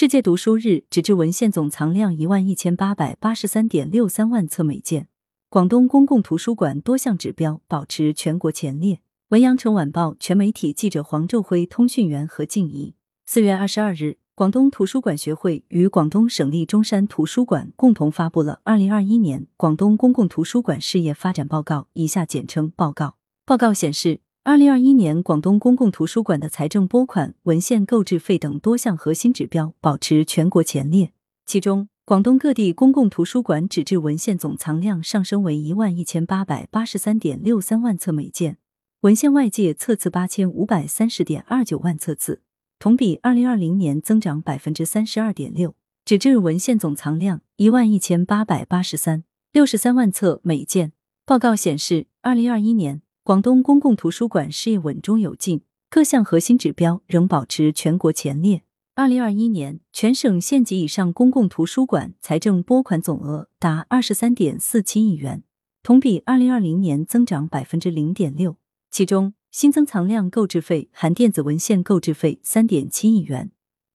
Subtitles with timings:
[0.00, 5.08] 世界读书日纸质文献总藏量一万一千八百八十三点六三万册每件，
[5.48, 9.00] 广东公共图书馆多项指标保持全国前列。
[9.30, 12.94] 文阳城晚报全媒体记者黄昼辉，通讯员何静怡。
[13.26, 23.16] 四月二十二日，广东图书馆学会与广东省立中山图书馆共同发布了《二零二一年广东公共图书馆事业发展报告》（以下简称报告）。
[23.44, 24.20] 报告显示。
[24.44, 31.12] 二零二一年，广东公共图书馆的财政拨款、文献购置费等多项核心指标保持全国前列。
[31.44, 38.56] 其中，广东各地公共图书馆纸质文献总藏量上升为一万一千八百八十三点六三万册每件，
[39.02, 42.40] 文献外借册次八千五百三十点二九万册次，
[42.78, 45.74] 同比二零二零年增长百分之三十二点六。
[46.06, 50.92] 纸质文献总藏量一万一千八百八十三六十三万册每件。
[51.26, 53.02] 报告显示，二零二一年。
[53.28, 55.60] 广东公共图书馆事业稳中有进，
[55.90, 58.62] 各项核心指标仍保持全国前列。
[58.94, 65.42] 二零二一年，全省县级以上公共图书馆财政拨款总额达二十三点四七亿元，
[65.82, 68.56] 同比二零二零年增长百分之零点六。
[68.90, 73.50] 其中，新增藏量购置费含电子文献购置费三点七亿元，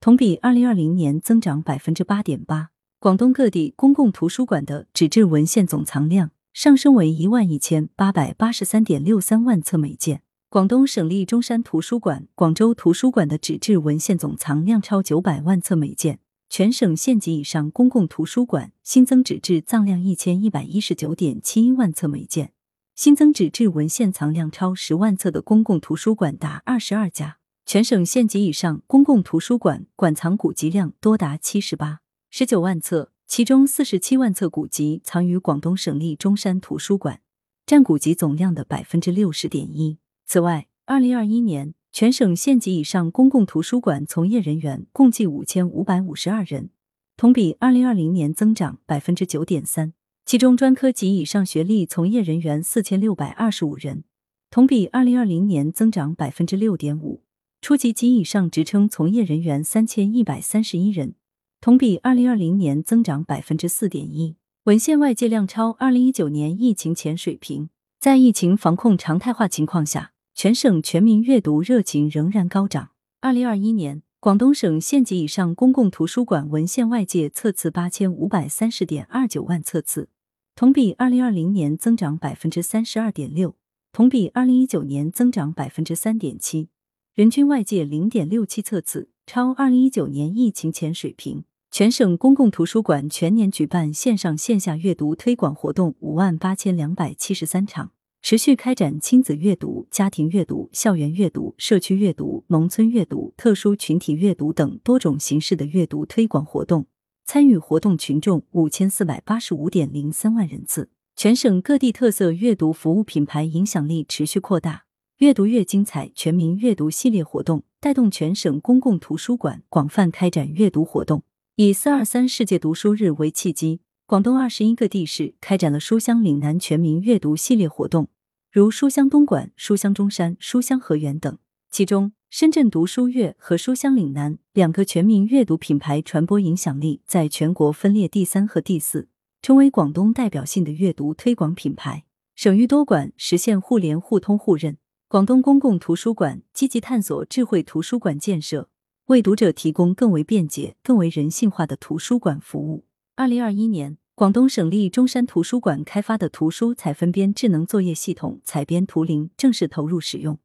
[0.00, 2.70] 同比二零二零年增长百分之八点八。
[2.98, 6.30] 广东各地公共图书馆的纸质文献总藏量。
[6.52, 10.22] 上升为一万一千八百八十三点六三万册每件。
[10.50, 16.20] 广东省立中山图书馆、广州图书馆的纸质文献总藏量超九百万册每件。
[16.48, 22.52] 全省县级以上公共图书馆新增纸质藏量一千一百一十九点七一万册每件。
[22.94, 27.38] 新增纸质文献藏量超十万册的公共图书馆达二十二家。
[27.66, 33.12] 全省县级以上公共图书馆馆藏古籍量多达七十八十九万册。
[33.28, 37.20] 其中四十七万册古籍藏于广东省立中山图书馆，
[37.66, 39.98] 占古籍总量的百分之六十点一。
[40.24, 46.70] 此外，二零二一年全省县级以上公共图书馆从业人员共计五千五百五十二人，
[47.18, 49.92] 同比二零二零年增长百分之九点三。
[50.24, 54.04] 其中，专科及以上学历从业人员四千六百二十五人，
[54.50, 57.22] 同比二零二零年增长百分之六点五。
[57.60, 61.14] 初级及以上职称从业人员三千一百三十一人。
[61.60, 67.68] 同比二零二零年增长百分之四点一，文献外借量超二零一九年疫情前水平。
[67.98, 72.90] 在疫情防控常态化情况下，全省全民阅读热情仍然高涨。
[73.20, 80.08] 二零二一年，广东省县级以上公共图书馆文献外借册次八千五百三十点二九万册次，
[80.54, 83.56] 同比二零二零年增长百分之三十二点六，
[83.90, 86.68] 同比二零一九年增长百分之三点七，
[87.14, 91.44] 人均外借零点六七册次，超二零一九年疫情前水平。
[91.78, 106.86] 全省公共图书馆全年举办线上线下阅读推广活动五万八千两百七十三场，持续开展亲子阅读、家庭阅读、校园阅读、社区阅读、农村阅读、特殊群体阅读等多种形式的阅读推广活动，
[107.24, 110.90] 参与活动群众五千四百八十五点零三万人次。
[111.14, 114.82] 全省各地特色阅读服务品牌影响力持续扩大，
[115.18, 121.22] 阅读越精彩全民阅读系列活动带动全省公共图书馆广泛开展阅读活动。
[121.60, 128.06] 以“四二三”世界读书日为契机，广东二十一个地市开展了书香岭南全民阅读系列活动，
[128.52, 131.36] 如书香东莞、书香中山、书香河源等。
[131.68, 139.08] 其中，深圳读书月和书香岭南两个全民阅读品牌传播影响力在全国分列第三和第四，
[139.42, 142.04] 成为广东代表性的阅读推广品牌。
[142.36, 148.70] 省域多馆实现互联互通互认，广东公共图书馆积极探索智慧图书馆建设。
[149.08, 152.84] 为读者提供更为便捷、更为人性化的图书馆服务。
[153.16, 160.38] 二零二一年，广东省立中山图书馆开发的图书采分编智能作业系统“采编图灵”正式投入使用，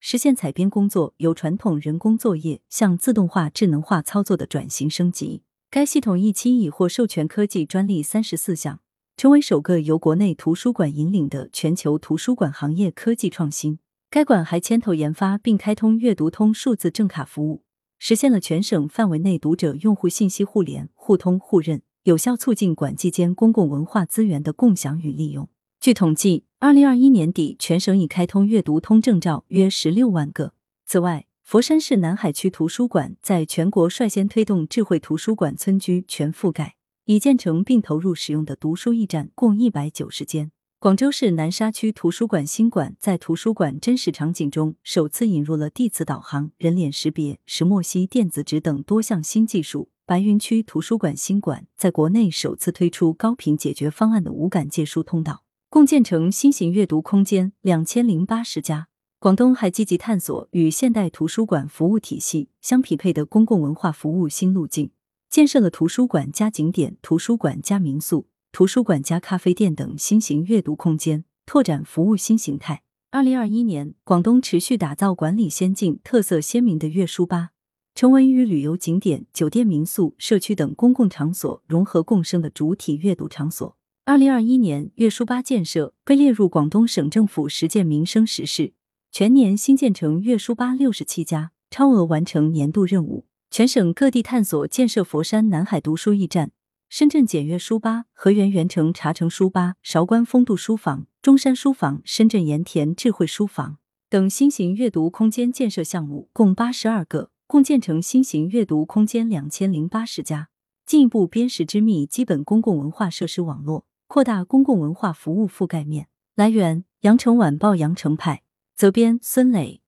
[0.00, 5.42] 实现采编工作由传统人工作业向自动化、智能化操作的转型升级。
[5.70, 8.80] 该系统一期已获授权科技专利三十四项，
[9.16, 13.78] 成为首个由国内图书馆引领的全球图书馆行业科技创新。
[14.10, 17.62] 该馆还牵头研发并开通阅读通数字证卡服务。
[17.98, 25.48] 实现了全省范围内读者用户信息互联、互通互认，有效促进馆际间公共文化资源的共享与利用。
[25.80, 30.52] 据统计，二零二一年底，全省已开通阅读通证照约十六万个。
[30.86, 40.50] 此外，佛山市南海区图书馆在全国率先推动智慧图书馆村居全覆盖，已建成并投入使用的读书驿站共一百九十间。
[40.80, 49.90] 广州市南沙区图书馆新馆在图书馆真实场景中首次引入了地磁导航、人脸识别、石墨烯电子纸等多项新技术。
[50.06, 58.86] 白云区图书馆新馆在国内首次推出高频解决方案的无感借书通道，共建成新型阅读空间两千零八十家。
[59.18, 64.92] 广东还积极探索与现代图书馆服务体系相匹配的公共文化服务新路径，
[65.28, 68.28] 建设了图书馆加景点、图书馆加民宿、
[68.58, 72.82] 图书馆加咖啡店等新型阅读空间，拓展服务新形态。
[73.12, 77.50] 二零二一年，广东持续打造管理先进、特色鲜明的阅书吧，
[77.94, 83.76] 成为与旅游景点、酒店、民宿、社区等公共场所融合共生的主体阅读场所。
[84.04, 88.72] 二零二一年，阅书吧建设被列入广东省政府十件民生实事，
[89.12, 93.26] 全年新建成阅书吧六十七家，超额完成年度任务。
[93.52, 96.50] 全省各地探索建设佛山南海读书驿站、
[96.88, 103.76] 深圳简约书吧、河源源城茶城书吧、韶关风度书房、中山书房、深圳盐田智慧书房
[104.08, 110.48] 等新型阅读空间建设项目共八十二个，共建成新型阅读空间两千零八十家，
[110.86, 116.08] 进一步编实织密基本公共文化设施网络，扩大公共文化服务覆盖面。
[116.34, 118.42] 来源：羊城晚报羊城派，
[118.74, 119.82] 责编：孙磊。